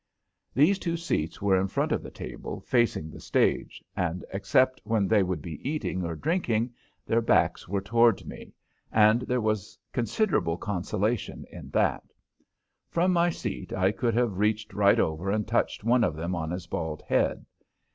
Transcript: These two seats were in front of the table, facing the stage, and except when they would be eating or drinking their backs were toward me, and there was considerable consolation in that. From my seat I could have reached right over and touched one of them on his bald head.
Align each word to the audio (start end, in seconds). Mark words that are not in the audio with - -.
These 0.55 0.79
two 0.79 0.97
seats 0.97 1.43
were 1.43 1.61
in 1.61 1.67
front 1.67 1.91
of 1.91 2.01
the 2.01 2.09
table, 2.09 2.61
facing 2.61 3.11
the 3.11 3.19
stage, 3.19 3.83
and 3.95 4.25
except 4.33 4.81
when 4.83 5.07
they 5.07 5.21
would 5.21 5.43
be 5.43 5.61
eating 5.69 6.03
or 6.03 6.15
drinking 6.15 6.73
their 7.05 7.21
backs 7.21 7.67
were 7.67 7.81
toward 7.81 8.25
me, 8.25 8.55
and 8.91 9.21
there 9.21 9.39
was 9.41 9.77
considerable 9.93 10.57
consolation 10.57 11.45
in 11.51 11.69
that. 11.69 12.01
From 12.89 13.13
my 13.13 13.29
seat 13.29 13.71
I 13.73 13.91
could 13.91 14.15
have 14.15 14.39
reached 14.39 14.73
right 14.73 14.99
over 14.99 15.29
and 15.29 15.47
touched 15.47 15.83
one 15.83 16.03
of 16.03 16.15
them 16.15 16.33
on 16.33 16.49
his 16.49 16.65
bald 16.65 17.03
head. 17.03 17.45